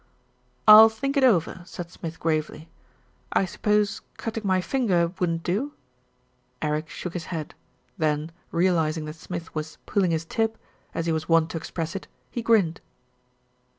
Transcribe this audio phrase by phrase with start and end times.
[0.67, 2.67] "I'll think it over," said Smith gravely.
[3.33, 5.73] "I suppose cutting my finger wouldn't do?"
[6.59, 7.53] Eric shook his head,
[7.99, 10.57] then, realising that Smith was "pulling his tib,"
[10.95, 12.81] as he was wont to express it, he grinned.